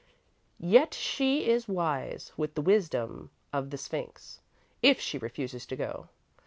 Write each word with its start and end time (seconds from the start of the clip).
Yet 0.59 0.95
she 0.95 1.47
is 1.47 1.67
wise, 1.67 2.31
with 2.35 2.55
the 2.55 2.61
wisdom 2.63 3.29
of 3.53 3.69
the 3.69 3.77
Sphinx, 3.77 4.41
if 4.81 4.99
she 4.99 5.19
refuses 5.19 5.67
to 5.67 5.75
go. 5.75 6.09